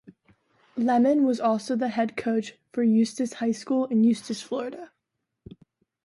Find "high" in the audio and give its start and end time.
3.33-3.51